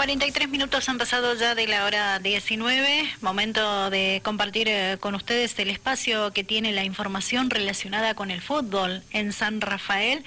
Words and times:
43 0.00 0.48
minutos 0.48 0.88
han 0.88 0.96
pasado 0.96 1.34
ya 1.34 1.54
de 1.54 1.66
la 1.66 1.84
hora 1.84 2.18
19, 2.20 3.06
momento 3.20 3.90
de 3.90 4.22
compartir 4.24 4.66
eh, 4.66 4.96
con 4.98 5.14
ustedes 5.14 5.58
el 5.58 5.68
espacio 5.68 6.32
que 6.32 6.42
tiene 6.42 6.72
la 6.72 6.84
información 6.84 7.50
relacionada 7.50 8.14
con 8.14 8.30
el 8.30 8.40
fútbol 8.40 9.02
en 9.10 9.34
San 9.34 9.60
Rafael, 9.60 10.24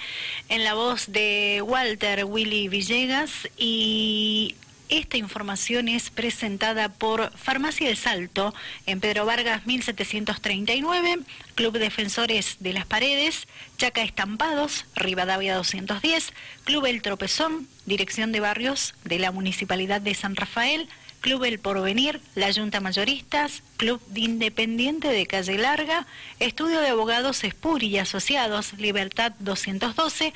en 0.48 0.62
la 0.62 0.74
voz 0.74 1.10
de 1.10 1.60
Walter 1.60 2.24
Willy 2.24 2.68
Villegas 2.68 3.48
y 3.58 4.54
esta 4.88 5.16
información 5.16 5.88
es 5.88 6.10
presentada 6.10 6.88
por 6.88 7.30
Farmacia 7.36 7.88
El 7.88 7.96
Salto 7.96 8.54
en 8.86 9.00
Pedro 9.00 9.24
Vargas 9.24 9.66
1739, 9.66 11.20
Club 11.54 11.78
Defensores 11.78 12.56
de 12.60 12.72
las 12.72 12.86
Paredes, 12.86 13.46
Chaca 13.78 14.02
Estampados, 14.02 14.84
Rivadavia 14.94 15.56
210, 15.56 16.32
Club 16.64 16.86
El 16.86 17.02
Tropezón, 17.02 17.68
Dirección 17.86 18.32
de 18.32 18.40
Barrios 18.40 18.94
de 19.04 19.18
la 19.18 19.32
Municipalidad 19.32 20.00
de 20.00 20.14
San 20.14 20.36
Rafael, 20.36 20.88
Club 21.20 21.44
El 21.44 21.58
Porvenir, 21.58 22.20
la 22.34 22.52
Junta 22.52 22.80
Mayoristas, 22.80 23.62
Club 23.78 24.02
de 24.08 24.20
Independiente 24.20 25.08
de 25.08 25.26
Calle 25.26 25.56
Larga, 25.56 26.06
Estudio 26.38 26.80
de 26.80 26.88
Abogados 26.88 27.44
Espuri 27.44 27.86
y 27.86 27.98
Asociados, 27.98 28.74
Libertad 28.74 29.32
212, 29.38 30.34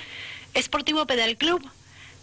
Esportivo 0.54 1.06
Pedal 1.06 1.36
Club, 1.36 1.62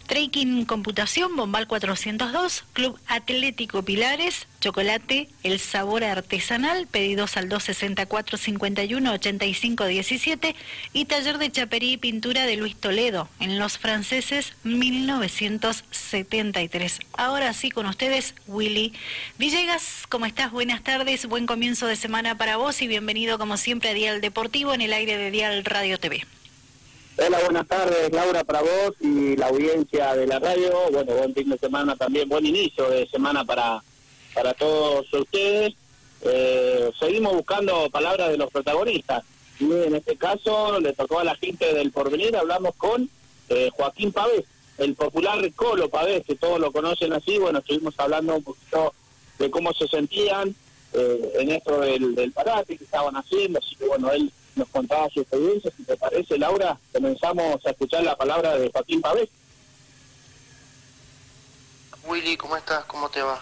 Trekking 0.06 0.64
Computación, 0.64 1.36
Bombal 1.36 1.66
402, 1.66 2.64
Club 2.72 2.98
Atlético 3.06 3.82
Pilares, 3.82 4.46
Chocolate, 4.60 5.28
El 5.42 5.58
Sabor 5.58 6.04
Artesanal, 6.04 6.86
pedidos 6.86 7.36
al 7.36 7.48
264 7.48 8.38
51 8.38 9.12
85 9.12 9.86
17 9.86 10.54
y 10.92 11.06
Taller 11.06 11.38
de 11.38 11.50
Chapería 11.50 11.92
y 11.92 11.96
Pintura 11.96 12.46
de 12.46 12.56
Luis 12.56 12.76
Toledo, 12.76 13.28
en 13.40 13.58
Los 13.58 13.78
Franceses 13.78 14.52
1973. 14.62 17.00
Ahora 17.14 17.52
sí 17.52 17.70
con 17.70 17.86
ustedes, 17.86 18.36
Willy 18.46 18.92
Villegas, 19.38 20.04
¿cómo 20.08 20.26
estás? 20.26 20.52
Buenas 20.52 20.82
tardes, 20.82 21.26
buen 21.26 21.46
comienzo 21.46 21.86
de 21.86 21.96
semana 21.96 22.38
para 22.38 22.56
vos 22.56 22.80
y 22.80 22.86
bienvenido 22.86 23.38
como 23.38 23.56
siempre 23.56 23.90
a 23.90 23.94
Dial 23.94 24.20
Deportivo 24.20 24.72
en 24.72 24.82
el 24.82 24.92
aire 24.92 25.16
de 25.16 25.32
Dial 25.32 25.64
Radio 25.64 25.98
TV. 25.98 26.24
Hola, 27.18 27.38
buenas 27.44 27.66
tardes, 27.66 28.12
Laura, 28.12 28.44
para 28.44 28.60
vos 28.60 28.92
y 29.00 29.36
la 29.36 29.46
audiencia 29.46 30.14
de 30.14 30.26
la 30.26 30.38
radio. 30.38 30.70
Bueno, 30.92 31.14
buen 31.14 31.32
fin 31.32 31.48
de 31.48 31.56
semana 31.56 31.96
también, 31.96 32.28
buen 32.28 32.44
inicio 32.44 32.90
de 32.90 33.08
semana 33.08 33.42
para, 33.42 33.82
para 34.34 34.52
todos 34.52 35.10
ustedes. 35.14 35.72
Eh, 36.20 36.90
seguimos 36.98 37.32
buscando 37.32 37.88
palabras 37.88 38.28
de 38.28 38.36
los 38.36 38.50
protagonistas. 38.50 39.24
Y 39.58 39.64
en 39.64 39.94
este 39.94 40.16
caso 40.16 40.78
le 40.78 40.92
tocó 40.92 41.20
a 41.20 41.24
la 41.24 41.34
gente 41.36 41.72
del 41.72 41.90
porvenir, 41.90 42.36
hablamos 42.36 42.74
con 42.76 43.08
eh, 43.48 43.70
Joaquín 43.72 44.12
Pavés, 44.12 44.44
el 44.76 44.94
popular 44.94 45.38
Colo 45.54 45.88
Pavés, 45.88 46.22
que 46.26 46.36
todos 46.36 46.60
lo 46.60 46.70
conocen 46.70 47.14
así. 47.14 47.38
Bueno, 47.38 47.60
estuvimos 47.60 47.94
hablando 47.96 48.36
un 48.36 48.44
poquito 48.44 48.92
de 49.38 49.50
cómo 49.50 49.72
se 49.72 49.88
sentían 49.88 50.54
eh, 50.92 51.32
en 51.38 51.50
esto 51.50 51.80
del, 51.80 52.14
del 52.14 52.32
parate 52.32 52.76
que 52.76 52.84
estaban 52.84 53.16
haciendo, 53.16 53.58
así 53.58 53.74
que 53.74 53.86
bueno, 53.86 54.12
él 54.12 54.30
nos 54.56 54.68
contaba 54.68 55.08
su 55.10 55.20
experiencia. 55.20 55.70
Si 55.76 55.84
te 55.84 55.96
parece, 55.96 56.38
Laura, 56.38 56.76
comenzamos 56.92 57.64
a 57.64 57.70
escuchar 57.70 58.02
la 58.02 58.16
palabra 58.16 58.56
de 58.58 58.70
Joaquín 58.72 59.00
Pavés. 59.00 59.28
Willy, 62.04 62.36
¿cómo 62.36 62.56
estás? 62.56 62.84
¿Cómo 62.86 63.08
te 63.08 63.22
va? 63.22 63.40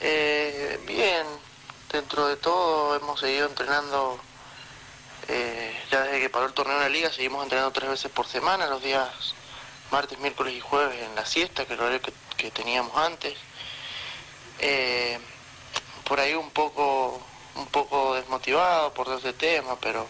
Eh, 0.00 0.80
bien, 0.86 1.26
dentro 1.90 2.28
de 2.28 2.36
todo 2.36 2.96
hemos 2.96 3.20
seguido 3.20 3.48
entrenando, 3.48 4.18
eh, 5.28 5.74
ya 5.90 6.02
desde 6.02 6.20
que 6.20 6.30
paró 6.30 6.46
el 6.46 6.52
torneo 6.52 6.76
de 6.76 6.82
la 6.82 6.88
liga, 6.88 7.10
seguimos 7.10 7.42
entrenando 7.42 7.72
tres 7.72 7.90
veces 7.90 8.10
por 8.10 8.26
semana, 8.26 8.66
los 8.66 8.82
días 8.82 9.08
martes, 9.90 10.18
miércoles 10.18 10.54
y 10.54 10.60
jueves 10.60 11.02
en 11.02 11.14
la 11.14 11.26
siesta, 11.26 11.64
que 11.66 11.74
era 11.74 11.92
el 11.92 12.00
que, 12.00 12.12
que 12.36 12.50
teníamos 12.50 12.96
antes. 12.96 13.34
Eh, 14.58 15.18
por 16.06 16.20
ahí 16.20 16.34
un 16.34 16.50
poco 16.50 17.20
un 17.56 17.66
poco 17.66 18.14
desmotivado 18.14 18.92
por 18.94 19.06
todo 19.06 19.18
ese 19.18 19.32
tema, 19.32 19.76
pero 19.80 20.06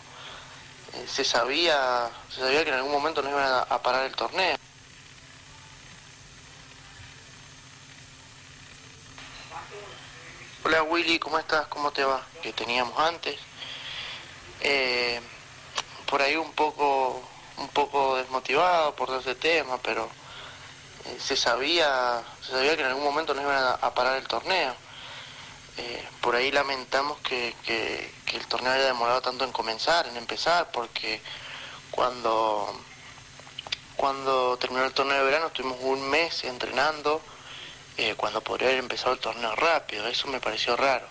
eh, 0.95 1.07
se 1.09 1.25
sabía 1.25 2.11
se 2.31 2.41
sabía 2.41 2.65
que 2.65 2.71
en 2.71 2.77
algún 2.77 2.93
momento 2.93 3.23
nos 3.23 3.33
iban 3.33 3.65
a, 3.69 3.83
parar 3.83 4.07
el 4.07 4.15
torneo. 4.15 4.57
Hola 10.65 10.83
Willy, 10.85 11.19
¿cómo 11.19 11.39
estás? 11.39 11.67
¿Cómo 11.67 11.91
te 11.91 12.05
va? 12.05 12.25
Que 12.43 12.53
teníamos 12.53 12.99
antes. 12.99 13.39
Eh, 14.61 15.21
por 16.07 16.23
ahí 16.23 16.37
un 16.37 16.53
poco 16.53 17.23
un 17.59 17.69
poco 17.69 18.17
desmotivado 18.17 18.95
por 18.95 19.09
todo 19.09 19.21
ese 19.21 19.35
tema, 19.35 19.79
pero 19.83 20.09
eh, 21.07 21.17
se 21.21 21.37
sabía 21.37 22.23
se 22.43 22.53
sabía 22.53 22.77
que 22.77 22.83
en 22.83 22.89
algún 22.89 23.05
momento 23.05 23.35
nos 23.35 23.43
iban 23.43 23.77
a 23.81 23.95
parar 23.95 24.17
el 24.17 24.27
torneo. 24.29 24.75
Eh, 25.79 26.05
por 26.21 26.37
ahí 26.37 26.51
lamentamos 26.51 27.19
que, 27.21 27.55
el 28.33 28.47
torneo 28.47 28.73
haya 28.73 28.87
demorado 28.87 29.21
tanto 29.21 29.45
en 29.45 29.53
comenzar, 29.53 30.07
en 30.07 30.17
empezar, 30.17 30.71
porque 30.73 31.21
cuando, 31.91 32.81
cuando 33.97 34.57
terminó 34.59 34.85
el 34.85 34.93
torneo 34.93 35.19
de 35.19 35.25
verano 35.25 35.47
estuvimos 35.49 35.79
un 35.81 36.09
mes 36.09 36.45
entrenando, 36.45 37.21
eh, 37.99 38.15
cuando 38.17 38.41
podría 38.41 38.69
haber 38.69 38.81
empezado 38.81 39.13
el 39.13 39.19
torneo 39.21 39.55
rápido, 39.55 40.09
eso 40.09 40.29
me 40.29 40.41
pareció 40.41 40.77
raro. 40.77 41.07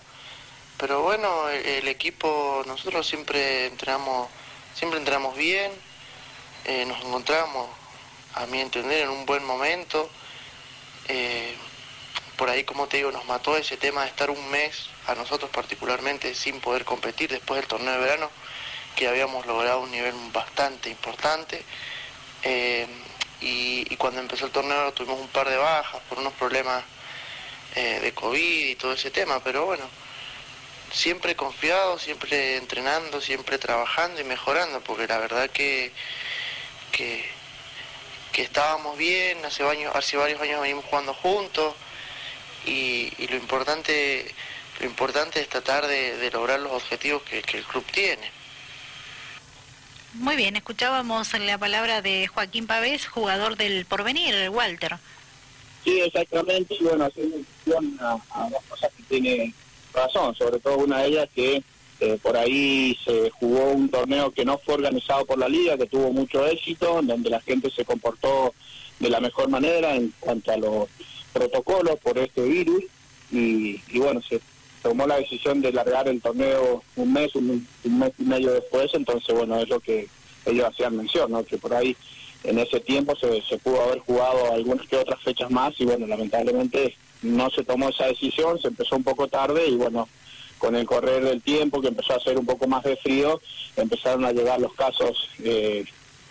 Pero 0.78 1.02
bueno, 1.02 1.48
el, 1.48 1.86
equipo, 1.86 2.64
nosotros 2.66 3.06
siempre 3.06 3.66
entrenamos, 3.66 4.28
siempre 4.74 4.98
entrenamos 4.98 5.36
bien, 5.36 5.70
eh, 6.64 6.84
nos 6.86 6.98
encontramos, 7.04 7.68
a 8.34 8.46
mi 8.46 8.60
entender, 8.60 9.02
en 9.02 9.10
un 9.10 9.26
buen 9.26 9.44
momento 9.44 10.10
por 12.42 12.50
ahí, 12.50 12.64
como 12.64 12.88
te 12.88 12.96
digo, 12.96 13.12
nos 13.12 13.24
mató 13.26 13.56
ese 13.56 13.76
tema 13.76 14.02
de 14.02 14.08
estar 14.08 14.28
un 14.28 14.50
mes, 14.50 14.88
a 15.06 15.14
nosotros 15.14 15.48
particularmente, 15.50 16.34
sin 16.34 16.58
poder 16.58 16.84
competir 16.84 17.30
después 17.30 17.60
del 17.60 17.68
torneo 17.68 17.92
de 17.92 18.00
verano, 18.00 18.32
que 18.96 19.06
habíamos 19.06 19.46
logrado 19.46 19.78
un 19.78 19.92
nivel 19.92 20.12
bastante 20.32 20.90
importante. 20.90 21.62
Eh, 22.42 22.88
y, 23.40 23.94
cuando 23.94 24.18
empezó 24.18 24.46
el 24.46 24.50
torneo 24.50 24.92
tuvimos 24.92 25.20
un 25.20 25.28
par 25.28 25.48
de 25.48 25.56
bajas 25.56 26.02
por 26.08 26.18
unos 26.18 26.32
problemas 26.32 26.82
eh, 27.76 28.00
de 28.02 28.12
COVID 28.12 28.70
y 28.70 28.74
todo 28.74 28.94
ese 28.94 29.12
tema, 29.12 29.38
pero 29.44 29.66
bueno, 29.66 29.88
siempre 30.90 31.36
confiado, 31.36 31.96
siempre 32.00 32.56
entrenando, 32.56 33.20
siempre 33.20 33.56
trabajando 33.58 34.20
y 34.20 34.24
mejorando, 34.24 34.80
porque 34.80 35.06
la 35.06 35.18
verdad 35.18 35.48
que, 35.48 35.92
que, 36.90 37.24
estábamos 38.36 38.98
bien, 38.98 39.44
hace, 39.44 39.62
hace 39.94 40.16
varios 40.16 40.40
años 40.40 40.60
venimos 40.60 40.84
jugando 40.86 41.14
juntos 41.14 41.76
y, 42.66 43.12
lo 43.28 43.36
importante 43.36 44.34
lo 44.80 44.86
importante 44.86 45.40
es 45.40 45.48
tratar 45.48 45.86
de, 45.86 46.30
lograr 46.32 46.58
los 46.60 46.72
objetivos 46.72 47.22
que, 47.22 47.38
el 47.38 47.64
club 47.64 47.84
tiene. 47.92 48.30
Muy 50.14 50.36
bien, 50.36 50.56
escuchábamos 50.56 51.32
la 51.38 51.56
palabra 51.56 52.02
de 52.02 52.26
Joaquín 52.26 52.66
Pavés, 52.66 53.06
jugador 53.06 53.56
del 53.56 53.86
Porvenir, 53.86 54.50
Walter. 54.50 54.96
Sí, 55.84 56.00
exactamente, 56.00 56.74
y 56.78 56.82
bueno, 56.84 57.04
haciendo 57.04 57.36
mención 57.36 57.98
a, 58.00 58.18
a 58.30 58.50
las 58.50 58.62
cosas 58.64 58.90
que 58.96 59.02
tiene 59.04 59.54
razón, 59.92 60.34
sobre 60.34 60.58
todo 60.58 60.78
una 60.78 61.00
de 61.00 61.08
ellas 61.08 61.28
que 61.34 61.62
eh, 62.02 62.18
por 62.20 62.36
ahí 62.36 62.98
se 63.04 63.30
jugó 63.30 63.70
un 63.70 63.88
torneo 63.88 64.32
que 64.32 64.44
no 64.44 64.58
fue 64.58 64.74
organizado 64.74 65.24
por 65.24 65.38
la 65.38 65.48
liga, 65.48 65.78
que 65.78 65.86
tuvo 65.86 66.12
mucho 66.12 66.44
éxito, 66.48 67.00
donde 67.00 67.30
la 67.30 67.40
gente 67.40 67.70
se 67.70 67.84
comportó 67.84 68.54
de 68.98 69.08
la 69.08 69.20
mejor 69.20 69.48
manera 69.48 69.94
en 69.94 70.12
cuanto 70.18 70.50
a 70.50 70.56
los 70.56 70.88
protocolos 71.32 71.98
por 72.00 72.18
este 72.18 72.42
virus 72.42 72.84
y, 73.30 73.80
bueno, 73.94 74.20
se 74.22 74.40
tomó 74.82 75.06
la 75.06 75.16
decisión 75.16 75.60
de 75.62 75.72
largar 75.72 76.08
el 76.08 76.20
torneo 76.20 76.82
un 76.96 77.12
mes, 77.12 77.34
un, 77.34 77.66
mes 77.84 78.12
y 78.18 78.22
medio 78.24 78.52
después, 78.52 78.92
entonces 78.94 79.34
bueno, 79.34 79.58
es 79.58 79.68
lo 79.68 79.80
que 79.80 80.08
ellos 80.44 80.66
hacían 80.66 80.96
mención, 80.96 81.30
¿no? 81.30 81.44
que 81.44 81.56
por 81.56 81.72
ahí 81.74 81.96
en 82.44 82.58
ese 82.58 82.80
tiempo 82.80 83.14
se, 83.16 83.40
se 83.42 83.58
pudo 83.58 83.80
haber 83.82 84.00
jugado 84.00 84.52
algunas 84.52 84.86
que 84.88 84.96
otras 84.96 85.20
fechas 85.22 85.50
más 85.50 85.72
y 85.80 85.84
bueno, 85.84 86.06
lamentablemente 86.06 86.96
no 87.22 87.48
se 87.50 87.62
tomó 87.62 87.88
esa 87.88 88.06
decisión, 88.06 88.60
se 88.60 88.68
empezó 88.68 88.96
un 88.96 89.04
poco 89.04 89.28
tarde 89.28 89.66
y 89.68 89.76
bueno, 89.76 90.08
con 90.58 90.76
el 90.76 90.86
correr 90.86 91.24
del 91.24 91.42
tiempo 91.42 91.80
que 91.80 91.88
empezó 91.88 92.12
a 92.12 92.16
hacer 92.16 92.38
un 92.38 92.46
poco 92.46 92.66
más 92.66 92.82
de 92.84 92.96
frío, 92.96 93.40
empezaron 93.76 94.24
a 94.24 94.32
llegar 94.32 94.60
los 94.60 94.74
casos, 94.74 95.28
eh, 95.42 95.84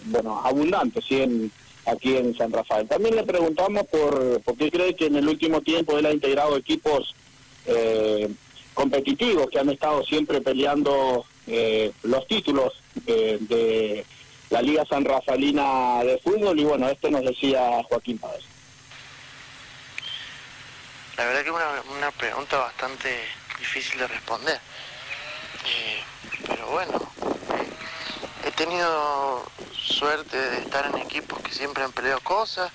bueno, 0.05 0.41
abundantes, 0.43 1.03
¿sí? 1.05 1.21
En, 1.21 1.51
aquí 1.85 2.15
en 2.15 2.35
San 2.35 2.51
Rafael. 2.51 2.87
También 2.87 3.15
le 3.15 3.23
preguntamos 3.23 3.87
por, 3.87 4.41
por 4.41 4.57
qué 4.57 4.71
cree 4.71 4.95
que 4.95 5.07
en 5.07 5.15
el 5.15 5.27
último 5.27 5.61
tiempo 5.61 5.97
él 5.97 6.05
ha 6.05 6.13
integrado 6.13 6.57
equipos 6.57 7.15
eh, 7.65 8.29
competitivos 8.73 9.49
que 9.49 9.59
han 9.59 9.69
estado 9.69 10.03
siempre 10.03 10.41
peleando 10.41 11.25
eh, 11.47 11.91
los 12.03 12.27
títulos 12.27 12.73
de 13.05 14.05
la 14.49 14.61
Liga 14.61 14.85
San 14.85 15.05
Rafaelina 15.05 16.03
de 16.03 16.19
Fútbol 16.19 16.59
y 16.59 16.65
bueno, 16.65 16.89
esto 16.89 17.09
nos 17.09 17.23
decía 17.23 17.81
Joaquín 17.89 18.17
Páez. 18.17 18.43
La 21.17 21.25
verdad 21.25 21.41
que 21.41 21.49
es 21.49 21.55
una, 21.55 21.97
una 21.97 22.11
pregunta 22.11 22.57
bastante 22.57 23.17
difícil 23.59 23.99
de 23.99 24.07
responder. 24.07 24.59
Eh, 25.65 26.01
pero 26.47 26.67
bueno, 26.67 27.11
tenido 28.65 29.43
suerte 29.73 30.37
de 30.37 30.59
estar 30.59 30.85
en 30.85 30.99
equipos 30.99 31.39
que 31.41 31.51
siempre 31.51 31.83
han 31.83 31.91
peleado 31.91 32.19
cosas 32.19 32.71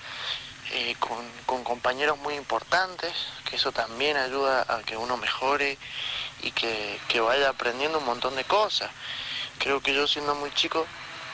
eh, 0.72 0.96
con, 0.98 1.62
compañeros 1.62 2.18
muy 2.18 2.34
importantes, 2.34 3.12
que 3.48 3.54
eso 3.54 3.70
también 3.70 4.16
ayuda 4.16 4.66
a 4.68 4.82
que 4.82 4.96
uno 4.96 5.16
mejore 5.16 5.78
y 6.42 6.50
que, 6.50 7.20
vaya 7.20 7.50
aprendiendo 7.50 7.98
un 7.98 8.04
montón 8.04 8.34
de 8.34 8.42
cosas. 8.42 8.90
Creo 9.60 9.80
que 9.80 9.94
yo 9.94 10.08
siendo 10.08 10.34
muy 10.34 10.52
chico 10.54 10.84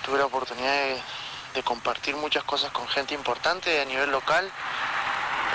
tuve 0.05 0.19
la 0.19 0.27
oportunidad 0.27 1.01
de, 1.55 1.63
compartir 1.63 2.15
muchas 2.17 2.45
cosas 2.45 2.71
con 2.73 2.87
gente 2.89 3.15
importante 3.15 3.81
a 3.81 3.87
nivel 3.87 4.11
local, 4.11 4.45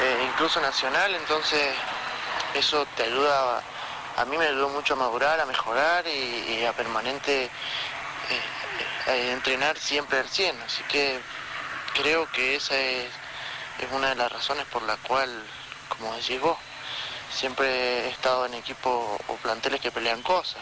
eh, 0.02 0.28
incluso 0.28 0.60
nacional, 0.60 1.14
entonces 1.14 1.76
eso 2.56 2.88
te 2.96 3.04
ayuda, 3.04 3.62
a, 4.16 4.26
mí 4.26 4.38
me 4.40 4.48
ayudó 4.48 4.70
mucho 4.70 4.96
a 4.96 4.98
madurar, 4.98 5.40
a 5.40 5.46
mejorar 5.46 6.08
y, 6.08 6.66
a 6.66 6.74
permanente 6.74 7.46
eh, 7.46 7.50
entrenar 9.16 9.78
siempre 9.78 10.20
al 10.20 10.28
100, 10.28 10.62
así 10.62 10.84
que 10.84 11.20
creo 11.94 12.30
que 12.32 12.56
esa 12.56 12.78
es 12.78 13.10
una 13.92 14.10
de 14.10 14.16
las 14.16 14.32
razones 14.32 14.66
por 14.66 14.84
la 14.84 14.98
cual, 14.98 15.44
como 15.90 16.14
decís 16.16 16.40
vos, 16.40 16.58
siempre 17.32 18.06
he 18.06 18.10
estado 18.10 18.46
en 18.46 18.56
equipos 18.56 19.20
o 19.28 19.36
planteles 19.36 19.82
que 19.82 19.92
pelean 19.92 20.22
cosas. 20.22 20.62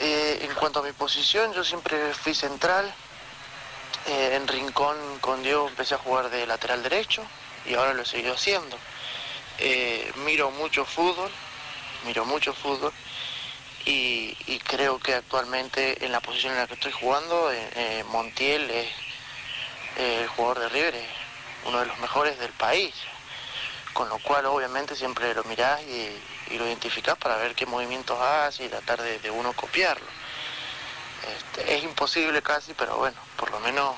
Eh, 0.00 0.40
en 0.42 0.54
cuanto 0.54 0.80
a 0.80 0.82
mi 0.82 0.92
posición, 0.92 1.52
yo 1.52 1.64
siempre 1.64 2.12
fui 2.14 2.34
central. 2.34 2.92
Eh, 4.06 4.34
en 4.34 4.48
Rincón 4.48 4.96
con 5.20 5.42
Diego 5.42 5.68
empecé 5.68 5.94
a 5.94 5.98
jugar 5.98 6.28
de 6.28 6.44
lateral 6.46 6.82
derecho 6.82 7.22
y 7.66 7.74
ahora 7.74 7.94
lo 7.94 8.02
he 8.02 8.06
seguido 8.06 8.34
haciendo. 8.34 8.76
Eh, 9.58 10.10
miro 10.24 10.50
mucho 10.50 10.84
fútbol, 10.84 11.30
miro 12.04 12.24
mucho 12.24 12.52
fútbol 12.52 12.92
y, 13.84 14.36
y, 14.46 14.58
creo 14.60 14.98
que 14.98 15.14
actualmente 15.14 16.04
en 16.04 16.12
la 16.12 16.20
posición 16.20 16.52
en 16.52 16.60
la 16.60 16.66
que 16.66 16.74
estoy 16.74 16.92
jugando, 16.92 17.50
Montiel 18.10 18.70
es 18.70 18.88
el 19.96 20.26
jugador 20.28 20.60
de 20.60 20.68
River, 20.68 20.94
uno 21.66 21.80
de 21.80 21.86
los 21.86 21.98
mejores 21.98 22.38
del 22.38 22.52
país. 22.52 22.94
Con 23.92 24.08
lo 24.08 24.18
cual 24.18 24.46
obviamente 24.46 24.96
siempre 24.96 25.34
lo 25.34 25.44
mirás 25.44 25.80
y, 25.82 26.08
lo 26.56 26.66
identificás 26.66 27.16
para 27.16 27.36
ver 27.36 27.54
qué 27.54 27.64
movimientos 27.64 28.20
hace 28.20 28.66
y 28.66 28.68
tratar 28.68 29.00
de, 29.00 29.30
uno 29.30 29.54
copiarlo. 29.54 30.06
Este, 31.36 31.76
es 31.76 31.82
imposible 31.82 32.42
casi, 32.42 32.74
pero 32.74 32.98
bueno, 32.98 33.16
por 33.36 33.50
lo 33.50 33.60
menos 33.60 33.96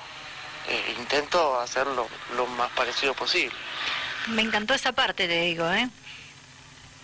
eh, 0.69 0.95
intento 0.99 1.59
hacerlo 1.59 2.07
lo 2.37 2.47
más 2.47 2.71
parecido 2.73 3.13
posible. 3.15 3.57
Me 4.29 4.43
encantó 4.43 4.73
esa 4.73 4.93
parte, 4.93 5.27
te 5.27 5.41
digo, 5.41 5.69
¿eh? 5.71 5.89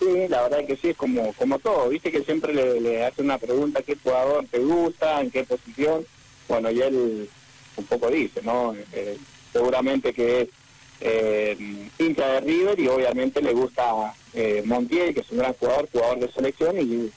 Sí, 0.01 0.27
la 0.29 0.41
verdad 0.41 0.65
que 0.65 0.77
sí, 0.77 0.89
es 0.89 0.97
como, 0.97 1.31
como 1.33 1.59
todo, 1.59 1.89
viste 1.89 2.11
que 2.11 2.23
siempre 2.23 2.55
le, 2.55 3.05
hace 3.05 3.21
una 3.21 3.37
pregunta, 3.37 3.83
¿qué 3.83 3.95
jugador 4.01 4.43
te 4.49 4.57
gusta? 4.57 5.21
¿En 5.21 5.29
qué 5.29 5.43
posición? 5.43 6.03
Bueno, 6.47 6.71
y 6.71 6.81
él 6.81 7.29
un 7.77 7.85
poco 7.85 8.09
dice, 8.09 8.41
¿no? 8.41 8.75
Eh, 8.93 9.19
seguramente 9.53 10.11
que 10.11 10.41
es 10.41 10.49
eh, 11.01 11.87
hincha 11.99 12.27
de 12.33 12.39
River 12.41 12.79
y 12.79 12.87
obviamente 12.87 13.43
le 13.43 13.53
gusta 13.53 14.15
eh, 14.33 14.63
Montiel, 14.65 15.13
que 15.13 15.19
es 15.19 15.29
un 15.29 15.37
gran 15.37 15.53
jugador, 15.53 15.87
jugador 15.91 16.19
de 16.19 16.31
selección 16.31 16.81
y 16.81 17.11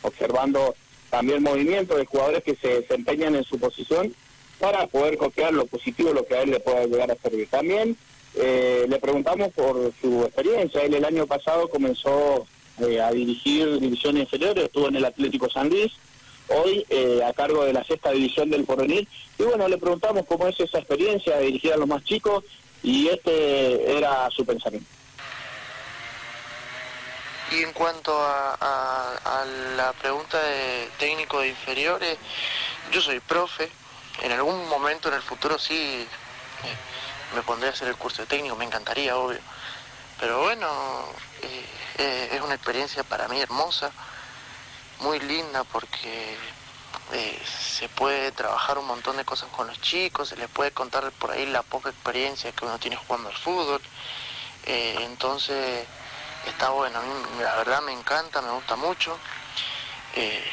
observando 0.00 0.74
también 1.10 1.42
movimiento 1.42 1.94
de 1.94 2.06
jugadores 2.06 2.42
que 2.42 2.56
se 2.56 2.80
desempeñan 2.80 3.34
en 3.34 3.44
su 3.44 3.58
posición 3.58 4.14
para 4.58 4.86
poder 4.86 5.18
copiar 5.18 5.52
lo 5.52 5.66
positivo, 5.66 6.14
lo 6.14 6.24
que 6.24 6.36
a 6.36 6.42
él 6.42 6.52
le 6.52 6.60
pueda 6.60 6.86
llegar 6.86 7.10
a 7.10 7.16
servir. 7.16 7.48
También 7.48 7.98
eh, 8.34 8.86
le 8.88 8.98
preguntamos 8.98 9.52
por 9.52 9.92
su 10.00 10.24
experiencia. 10.24 10.82
Él 10.82 10.94
el 10.94 11.04
año 11.04 11.26
pasado 11.26 11.68
comenzó 11.68 12.46
eh, 12.78 13.00
a 13.00 13.10
dirigir 13.10 13.78
divisiones 13.80 14.22
inferiores, 14.22 14.64
estuvo 14.64 14.88
en 14.88 14.96
el 14.96 15.04
Atlético 15.04 15.50
San 15.50 15.68
Luis, 15.68 15.92
hoy 16.48 16.84
eh, 16.88 17.20
a 17.26 17.32
cargo 17.32 17.64
de 17.64 17.72
la 17.72 17.84
sexta 17.84 18.10
división 18.10 18.50
del 18.50 18.64
Porvenir. 18.64 19.06
Y 19.38 19.42
bueno, 19.42 19.68
le 19.68 19.78
preguntamos 19.78 20.26
cómo 20.26 20.46
es 20.46 20.58
esa 20.60 20.78
experiencia 20.78 21.36
de 21.36 21.46
dirigir 21.46 21.72
a 21.72 21.76
los 21.76 21.88
más 21.88 22.04
chicos 22.04 22.44
y 22.82 23.08
este 23.08 23.96
era 23.98 24.30
su 24.30 24.44
pensamiento. 24.44 24.88
Y 27.52 27.64
en 27.64 27.72
cuanto 27.72 28.16
a, 28.16 29.44
la 29.76 29.92
pregunta 29.94 30.40
de 30.40 30.88
técnico 30.98 31.40
de 31.40 31.48
inferiores, 31.48 32.16
yo 32.92 33.00
soy 33.00 33.18
profe, 33.20 33.68
en 34.22 34.30
algún 34.32 34.68
momento 34.68 35.08
en 35.08 35.14
el 35.14 35.22
futuro 35.22 35.58
sí 35.58 35.74
eh, 35.74 36.76
me 37.34 37.42
pondré 37.42 37.68
a 37.68 37.72
hacer 37.72 37.88
el 37.88 37.96
curso 37.96 38.22
de 38.22 38.28
técnico, 38.28 38.56
me 38.56 38.64
encantaría, 38.64 39.16
obvio. 39.16 39.40
Pero 40.18 40.40
bueno, 40.40 40.68
eh, 41.42 42.30
es 42.32 42.40
una 42.40 42.54
experiencia 42.54 43.04
para 43.04 43.28
mí 43.28 43.40
hermosa 43.40 43.90
muy 45.00 45.18
linda 45.20 45.64
porque 45.64 46.36
eh, 47.12 47.42
se 47.44 47.88
puede 47.88 48.30
trabajar 48.32 48.78
un 48.78 48.86
montón 48.86 49.16
de 49.16 49.24
cosas 49.24 49.48
con 49.50 49.66
los 49.66 49.80
chicos, 49.80 50.28
se 50.28 50.36
les 50.36 50.48
puede 50.48 50.70
contar 50.70 51.10
por 51.12 51.32
ahí 51.32 51.46
la 51.46 51.62
poca 51.62 51.90
experiencia 51.90 52.52
que 52.52 52.64
uno 52.64 52.78
tiene 52.78 52.96
jugando 52.96 53.28
al 53.28 53.36
fútbol. 53.36 53.80
Eh, 54.66 54.96
entonces 55.00 55.86
está 56.46 56.70
bueno, 56.70 56.98
a 56.98 57.02
mí 57.02 57.12
la 57.42 57.56
verdad 57.56 57.82
me 57.82 57.92
encanta, 57.92 58.40
me 58.42 58.52
gusta 58.52 58.76
mucho. 58.76 59.18
Eh, 60.14 60.44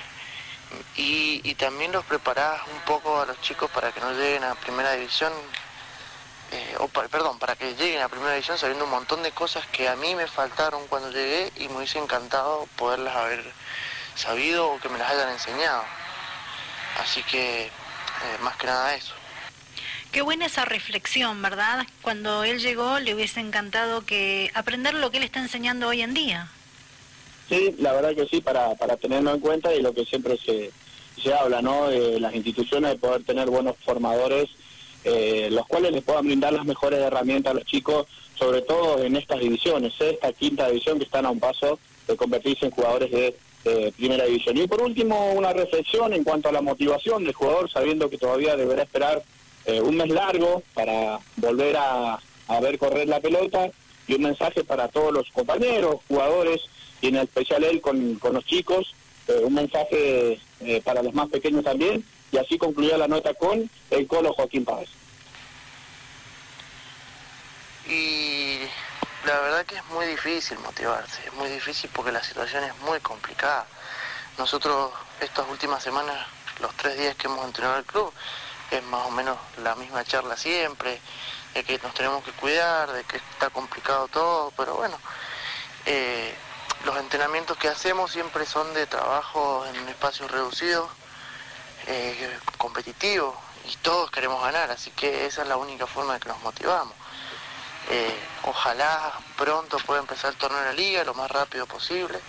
y, 0.96 1.56
también 1.56 1.92
los 1.92 2.06
preparás 2.06 2.62
un 2.72 2.80
poco 2.82 3.22
a 3.22 3.26
los 3.26 3.42
chicos 3.42 3.70
para 3.72 3.92
que 3.92 4.00
no 4.00 4.12
lleguen 4.12 4.44
a 4.44 4.54
primera 4.56 4.92
división, 4.92 5.34
o 6.80 6.88
perdón, 6.88 7.40
para 7.40 7.56
que 7.56 7.76
lleguen 7.76 8.02
a 8.02 8.10
primera 8.10 8.34
división 8.34 8.58
sabiendo 8.58 8.86
un 8.86 8.92
montón 8.92 9.24
de 9.24 9.32
cosas 9.32 9.66
que 9.68 9.88
a 9.88 9.96
mí 9.96 10.16
me 10.16 10.28
faltaron 10.28 10.88
cuando 10.88 11.12
llegué 11.12 11.52
y 11.58 11.68
me 11.68 11.78
hubiese 11.78 12.00
encantado 12.00 12.68
poderlas 12.78 13.16
haber 13.16 13.44
sabido 14.16 14.72
o 14.72 14.80
que 14.80 14.90
me 14.90 14.98
las 14.98 15.12
hayan 15.12 15.30
enseñado. 15.30 15.84
Así 17.00 17.22
que 17.24 17.66
eh, 17.66 17.70
más 18.42 18.56
que 18.58 18.68
nada 18.68 18.96
eso. 18.96 19.14
Qué 20.12 20.22
buena 20.22 20.46
esa 20.46 20.66
reflexión, 20.66 21.42
¿verdad? 21.42 21.86
Cuando 22.02 22.44
él 22.44 22.60
llegó 22.60 23.00
le 23.00 23.14
hubiese 23.14 23.40
encantado 23.40 24.06
que 24.06 24.50
aprender 24.54 24.94
lo 24.94 25.12
que 25.12 25.18
él 25.18 25.24
está 25.24 25.40
enseñando 25.40 25.88
hoy 25.88 26.02
en 26.02 26.14
día. 26.14 26.50
Sí, 27.50 27.76
la 27.80 27.94
verdad 27.94 28.16
que 28.16 28.26
sí, 28.28 28.42
para, 28.42 28.76
para 28.76 28.98
tenerlo 28.98 29.34
en 29.34 29.40
cuenta 29.40 29.74
y 29.74 29.82
lo 29.82 29.94
que 29.94 30.06
siempre 30.06 30.38
se, 30.38 30.72
se 31.22 31.34
habla, 31.34 31.62
¿no? 31.62 31.88
De 31.88 32.20
las 32.20 32.34
instituciones, 32.34 32.92
de 32.92 32.98
poder 32.98 33.24
tener 33.24 33.50
buenos 33.50 33.76
formadores, 33.86 34.50
eh, 35.08 35.50
los 35.52 35.66
cuales 35.68 35.92
les 35.92 36.04
puedan 36.04 36.26
brindar 36.26 36.54
las 36.54 36.66
mejores 36.66 37.00
herramientas 37.00 37.52
a 37.52 37.56
los 37.56 37.66
chicos, 37.66 38.08
sobre 38.36 38.62
todo 38.62 39.04
en 39.04 39.16
estas 39.16 39.40
divisiones, 39.40 39.94
esta 40.00 40.32
quinta 40.34 40.68
división 40.68 40.98
que 40.98 41.06
están 41.06 41.26
a 41.26 41.32
un 41.32 41.40
paso 41.40 41.80
de 42.08 42.16
convertirse 42.16 42.66
en 42.66 42.72
jugadores 42.72 43.12
de 43.12 43.36
primera 43.98 44.24
división. 44.24 44.56
Y 44.56 44.66
por 44.66 44.82
último, 44.82 45.34
una 45.34 45.52
reflexión 45.52 46.14
en 46.14 46.24
cuanto 46.24 46.48
a 46.48 46.54
la 46.54 46.62
motivación 46.62 47.26
del 47.26 47.34
jugador, 47.34 47.70
sabiendo 47.70 48.10
que 48.10 48.18
todavía 48.18 48.56
deberá 48.56 48.84
esperar 48.84 49.24
eh, 49.68 49.82
un 49.82 49.98
mes 49.98 50.08
largo 50.08 50.64
para 50.74 51.20
volver 51.36 51.76
a, 51.76 52.20
ver 52.62 52.78
correr 52.80 53.10
la 53.10 53.20
pelota 53.20 53.70
y 54.08 54.14
un 54.14 54.22
mensaje 54.22 54.64
para 54.64 54.88
todos 54.88 55.12
los 55.12 55.30
compañeros, 55.32 55.98
jugadores 56.08 56.62
y 57.02 57.08
en 57.08 57.18
especial 57.18 57.66
él 57.66 57.82
con, 57.82 58.18
los 58.32 58.46
chicos, 58.46 58.96
eh, 59.28 59.42
un 59.44 59.54
mensaje 59.54 60.40
eh, 60.62 60.82
para 60.86 61.04
los 61.04 61.14
más 61.14 61.28
pequeños 61.28 61.66
también 61.66 62.02
y 62.32 62.38
así 62.38 62.58
concluía 62.58 62.98
la 62.98 63.08
nota 63.08 63.34
con 63.34 63.70
el 63.90 64.08
colo 64.08 64.34
Joaquín 64.34 64.66
Páez. 64.66 64.90
Y 67.88 68.60
la 69.26 69.40
verdad 69.40 69.66
que 69.66 69.76
es 69.76 69.86
muy 69.86 70.06
difícil 70.06 70.58
motivarse, 70.60 71.22
es 71.26 71.34
muy 71.34 71.50
difícil 71.50 71.90
porque 71.94 72.12
la 72.12 72.24
situación 72.24 72.64
es 72.64 72.78
muy 72.80 73.00
complicada. 73.00 73.66
Nosotros 74.38 74.92
estas 75.22 75.48
últimas 75.50 75.82
semanas, 75.82 76.28
los 76.60 76.74
tres 76.76 76.98
días 76.98 77.16
que 77.16 77.28
hemos 77.28 77.46
entrenado 77.46 77.80
el 77.80 77.86
club, 77.86 78.14
es 78.72 78.84
más 78.84 79.06
o 79.06 79.12
menos 79.12 79.38
la 79.64 79.76
misma 79.76 80.04
charla 80.04 80.36
siempre, 80.36 81.00
de 81.54 81.64
que 81.64 81.80
nos 81.80 81.94
tenemos 81.94 82.24
que 82.24 82.32
cuidar, 82.34 82.92
de 82.92 83.04
que 83.06 83.18
está 83.18 83.50
complicado 83.50 84.08
todo, 84.10 84.52
pero 84.58 84.76
bueno, 84.76 85.00
eh, 85.86 86.36
los 86.86 86.98
entrenamientos 86.98 87.58
que 87.58 87.70
hacemos 87.70 88.12
siempre 88.12 88.46
son 88.46 88.74
de 88.74 88.86
trabajo 88.86 89.66
en 89.66 89.90
espacios 89.90 90.30
reducidos, 90.30 90.90
eh, 91.88 92.40
competitivos, 92.58 93.36
y 93.66 93.76
todos 93.78 94.12
queremos 94.12 94.42
ganar, 94.42 94.72
así 94.72 94.92
que 94.92 95.26
esa 95.26 95.42
es 95.42 95.48
la 95.48 95.58
única 95.58 95.88
forma 95.88 96.14
de 96.14 96.20
que 96.20 96.30
nos 96.30 96.42
motivamos. 96.42 96.94
Eh, 97.90 98.16
ojalá 98.44 99.14
pronto 99.38 99.78
pueda 99.80 100.02
empezar 100.02 100.32
el 100.32 100.38
torneo 100.38 100.60
de 100.60 100.66
la 100.66 100.74
liga 100.74 101.04
lo 101.04 101.14
más 101.14 101.32
rápido 101.32 101.66
posible. 101.66 102.20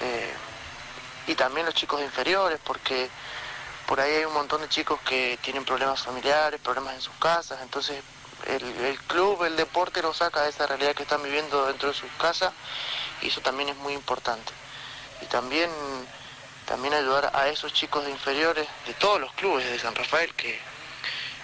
Eh, 0.00 0.34
y 1.26 1.34
también 1.34 1.66
los 1.66 1.74
chicos 1.74 2.02
inferiores, 2.02 2.58
porque 2.64 3.08
por 3.86 4.00
ahí 4.00 4.12
hay 4.12 4.24
un 4.24 4.34
montón 4.34 4.60
de 4.60 4.68
chicos 4.68 5.00
que 5.00 5.38
tienen 5.42 5.64
problemas 5.64 6.02
familiares, 6.02 6.60
problemas 6.60 6.94
en 6.94 7.00
sus 7.00 7.14
casas, 7.16 7.60
entonces 7.62 8.02
el, 8.46 8.98
club, 9.06 9.42
el 9.44 9.56
deporte 9.56 10.02
lo 10.02 10.12
saca 10.12 10.42
de 10.42 10.50
esa 10.50 10.66
realidad 10.66 10.94
que 10.94 11.04
están 11.04 11.22
viviendo 11.22 11.66
dentro 11.66 11.88
de 11.88 11.94
sus 11.94 12.10
casas 12.18 12.52
y 13.22 13.28
eso 13.28 13.40
también 13.40 13.70
es 13.70 13.76
muy 13.76 13.94
importante. 13.94 14.52
Y 15.22 15.26
también, 15.26 15.70
también 16.66 16.94
ayudar 16.94 17.30
a 17.34 17.48
esos 17.48 17.72
chicos 17.72 18.04
de 18.04 18.10
inferiores 18.10 18.66
de 18.86 18.94
todos 18.94 19.20
los 19.20 19.32
clubes 19.32 19.64
de 19.70 19.78
San 19.78 19.94
Rafael 19.94 20.32
que, 20.34 20.60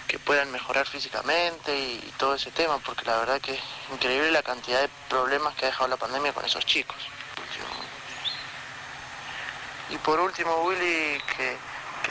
que 0.07 0.19
puedan 0.19 0.51
mejorar 0.51 0.85
físicamente 0.87 1.73
y, 1.73 2.13
todo 2.17 2.35
ese 2.35 2.51
tema, 2.51 2.77
porque 2.79 3.05
la 3.05 3.17
verdad 3.17 3.39
que 3.39 3.53
es 3.53 3.61
increíble 3.91 4.29
la 4.29 4.43
cantidad 4.43 4.81
de 4.81 4.89
problemas 5.09 5.55
que 5.55 5.65
ha 5.65 5.69
dejado 5.69 5.87
la 5.87 5.97
pandemia 5.97 6.33
con 6.33 6.45
esos 6.45 6.65
chicos. 6.65 6.97
Y 9.89 9.97
por 9.97 10.19
último, 10.19 10.53
Willy, 10.63 11.21
que, 11.37 11.57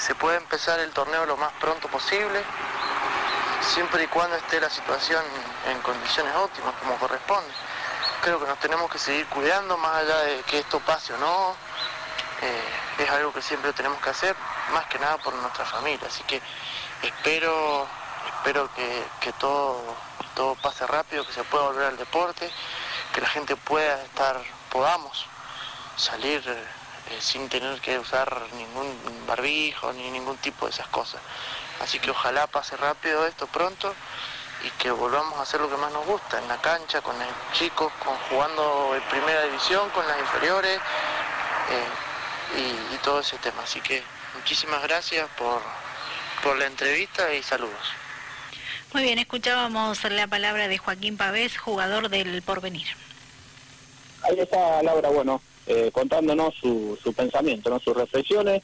se 0.01 0.15
pueda 0.15 0.39
empezar 0.39 0.81
el 0.81 0.91
torneo 0.93 1.27
lo 1.27 1.37
más 1.37 1.53
pronto 1.61 1.89
posible. 1.89 2.43
siempre 3.61 4.05
y 4.05 4.07
cuando 4.07 4.37
esté 4.37 4.59
la 4.61 4.71
situación 4.71 5.23
en 5.67 5.79
condiciones 5.81 6.35
óptimas 6.37 6.75
como 6.81 6.97
corresponde. 6.97 7.53
Creo 8.23 8.41
que 8.41 8.47
nos 8.47 8.59
tenemos 8.61 8.91
que 8.91 8.99
seguir 8.99 9.27
cuidando 9.27 9.77
más 9.77 9.97
allá 9.97 10.21
de 10.23 10.41
que 10.43 10.61
esto 10.61 10.81
pase 10.81 11.13
o 11.13 11.19
no. 11.19 11.55
Eh, 12.41 12.80
es 13.03 13.11
algo 13.11 13.33
que 13.33 13.43
siempre 13.43 13.73
tenemos 13.73 14.01
que 14.01 14.11
hacer, 14.11 14.37
más 14.73 14.87
que 14.87 14.99
nada 14.99 15.17
por 15.19 15.35
nuestra 15.35 15.65
familia. 15.65 16.07
Así 16.07 16.23
que 16.25 16.41
espero, 17.03 17.87
espero 18.37 18.71
que, 18.75 19.33
todo, 19.35 19.83
todo 20.35 20.55
pase 20.57 20.87
rápido, 20.87 21.27
que 21.27 21.33
se 21.33 21.45
pueda 21.45 21.65
volver 21.65 21.87
al 21.87 21.97
deporte, 21.97 22.51
que 23.13 23.21
la 23.21 23.29
gente 23.29 23.57
pueda 23.57 24.03
estar, 24.03 24.41
podamos 24.71 25.27
salir 25.97 26.43
eh, 26.47 27.19
sin 27.21 27.49
tener 27.49 27.81
que 27.81 27.99
usar 27.99 28.47
ningún 28.55 28.97
barbijo 29.27 29.93
ni 29.93 30.11
ningún 30.11 30.37
tipo 30.39 30.67
de 30.67 30.73
esas 30.73 30.89
cosas. 30.89 31.21
Así 31.81 31.99
que 31.99 32.11
ojalá 32.11 32.47
pase 32.47 32.77
rápido 32.77 33.27
esto 33.27 33.47
pronto 33.47 33.95
y 34.63 34.71
que 34.73 34.91
volvamos 34.91 35.39
a 35.39 35.43
hacer 35.43 35.61
lo 35.61 35.71
que 35.71 35.77
más 35.77 35.91
nos 35.93 36.05
gusta, 36.05 36.39
en 36.39 36.49
la 36.49 36.61
cancha, 36.61 37.01
con 37.01 37.21
el 37.21 37.29
chicos, 37.53 37.91
con, 38.05 38.15
jugando 38.29 38.95
en 38.95 39.03
primera 39.05 39.43
división, 39.45 39.89
con 39.91 40.07
las 40.07 40.19
inferiores 40.19 40.79
eh, 41.71 42.10
y, 42.57 42.97
todo 43.05 43.21
ese 43.21 43.37
tema. 43.39 43.63
Así 43.63 43.81
que 43.81 44.03
muchísimas 44.35 44.83
gracias 44.83 45.29
por, 45.39 45.63
por 46.43 46.59
la 46.59 46.67
entrevista 46.67 47.33
y 47.35 47.43
saludos. 47.43 47.95
Muy 48.93 49.05
bien, 49.05 49.19
escuchábamos 49.19 50.03
la 50.11 50.27
palabra 50.27 50.69
de 50.69 50.79
Joaquín 50.79 51.17
Pavés, 51.17 51.57
jugador 51.57 52.09
del 52.09 52.43
Porvenir. 52.43 52.89
Ahí 54.23 54.39
está 54.39 54.83
Laura, 54.83 55.09
bueno, 55.09 55.41
eh, 55.67 55.91
contándonos 55.93 56.55
su, 56.57 56.99
su 57.03 57.13
pensamiento, 57.13 57.71
¿no? 57.71 57.79
sus 57.79 57.97
reflexiones, 57.97 58.63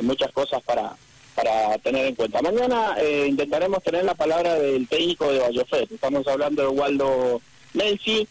muchas 0.00 0.32
cosas 0.32 0.62
para, 0.62 0.96
para 1.34 1.76
tener 1.78 2.06
en 2.06 2.14
cuenta. 2.14 2.40
Mañana 2.40 2.96
eh, 2.98 3.26
intentaremos 3.28 3.82
tener 3.82 4.04
la 4.04 4.14
palabra 4.14 4.54
del 4.54 4.88
técnico 4.88 5.30
de 5.30 5.40
Vallofet. 5.40 5.92
Estamos 5.92 6.26
hablando 6.26 6.62
de 6.62 6.68
Waldo 6.68 7.42
Melzi. 7.74 8.26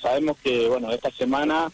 sabemos 0.00 0.36
que, 0.44 0.68
bueno, 0.68 0.92
esta 0.92 1.10
semana, 1.12 1.72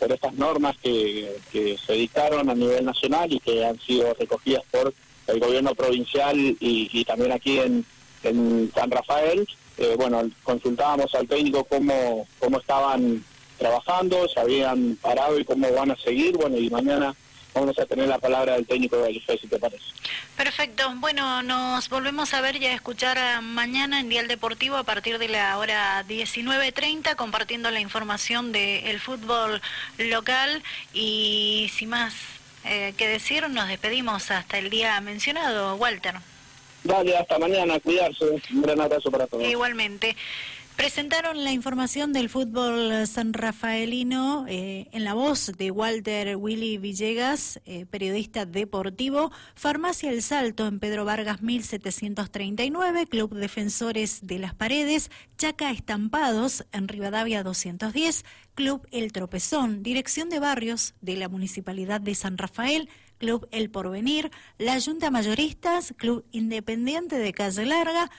por 0.00 0.10
estas 0.10 0.32
normas 0.34 0.76
que, 0.82 1.36
se 1.52 1.92
dictaron 1.92 2.48
a 2.48 2.54
nivel 2.54 2.84
nacional 2.84 3.30
y 3.32 3.38
que 3.38 3.64
han 3.64 3.78
sido 3.78 4.12
recogidas 4.14 4.64
por 4.70 4.92
el 5.26 5.38
gobierno 5.38 5.74
provincial 5.74 6.36
y, 6.36 7.04
también 7.04 7.32
aquí 7.32 7.60
en, 7.60 7.84
San 8.74 8.90
Rafael, 8.90 9.48
eh, 9.78 9.94
bueno, 9.96 10.28
consultábamos 10.42 11.14
al 11.14 11.26
técnico 11.26 11.64
cómo, 11.64 12.26
cómo 12.38 12.58
estaban 12.58 13.24
trabajando, 13.56 14.28
se 14.28 14.40
habían 14.40 14.98
parado 15.00 15.38
y 15.38 15.44
cómo 15.44 15.72
van 15.72 15.90
a 15.90 15.96
seguir. 15.96 16.36
Bueno, 16.36 16.58
y 16.58 16.68
mañana 16.68 17.14
vamos 17.54 17.78
a 17.78 17.86
tener 17.86 18.08
la 18.08 18.18
palabra 18.18 18.54
del 18.54 18.66
técnico 18.66 18.96
de 18.96 19.02
Balife, 19.02 19.38
si 19.38 19.46
te 19.46 19.58
parece. 19.58 19.84
Perfecto. 20.36 20.92
Bueno, 20.96 21.42
nos 21.42 21.88
volvemos 21.88 22.32
a 22.34 22.40
ver 22.40 22.56
y 22.56 22.66
a 22.66 22.74
escuchar 22.74 23.18
eh, 23.18 23.40
mañana 23.42 24.00
en 24.00 24.08
Dial 24.08 24.28
Deportivo 24.28 24.76
a 24.76 24.84
partir 24.84 25.18
de 25.18 25.28
la 25.28 25.58
hora 25.58 26.04
19.30, 26.06 27.16
compartiendo 27.16 27.70
la 27.70 27.80
información 27.80 28.52
del 28.52 29.00
fútbol 29.00 29.60
local. 29.98 30.62
Y 30.92 31.70
sin 31.74 31.90
más 31.90 32.14
eh, 32.64 32.94
que 32.96 33.08
decir, 33.08 33.48
nos 33.48 33.68
despedimos 33.68 34.30
hasta 34.30 34.58
el 34.58 34.70
día 34.70 35.00
mencionado, 35.00 35.76
Walter. 35.76 36.14
Dale, 36.82 37.16
hasta 37.16 37.38
mañana, 37.38 37.78
cuidarse. 37.80 38.24
Un 38.52 38.62
gran 38.62 38.80
abrazo 38.80 39.10
para 39.10 39.26
todos. 39.26 39.44
Igualmente. 39.44 40.16
Presentaron 40.80 41.44
la 41.44 41.52
información 41.52 42.14
del 42.14 42.30
fútbol 42.30 43.06
san 43.06 43.34
rafaelino 43.34 44.46
eh, 44.48 44.88
en 44.92 45.04
la 45.04 45.12
voz 45.12 45.52
de 45.58 45.70
Walter 45.70 46.36
Willy 46.36 46.78
Villegas, 46.78 47.60
eh, 47.66 47.84
periodista 47.84 48.46
deportivo, 48.46 49.30
Farmacia 49.54 50.10
El 50.10 50.22
Salto 50.22 50.66
en 50.66 50.80
Pedro 50.80 51.04
Vargas 51.04 51.42
1739, 51.42 53.06
Club 53.08 53.34
Defensores 53.34 54.20
de 54.22 54.38
las 54.38 54.54
Paredes, 54.54 55.10
Chaca 55.36 55.70
Estampados 55.70 56.64
en 56.72 56.88
Rivadavia 56.88 57.42
210, 57.42 58.24
Club 58.54 58.88
El 58.90 59.12
Tropezón, 59.12 59.82
Dirección 59.82 60.30
de 60.30 60.38
Barrios 60.38 60.94
de 61.02 61.16
la 61.16 61.28
Municipalidad 61.28 62.00
de 62.00 62.14
San 62.14 62.38
Rafael, 62.38 62.88
Club 63.18 63.46
El 63.50 63.68
Porvenir, 63.68 64.30
la 64.56 64.80
Junta 64.80 65.10
Mayoristas, 65.10 65.92
Club 65.98 66.24
Independiente 66.32 67.18
de 67.18 67.34
Calle 67.34 67.66
Larga, 67.66 68.10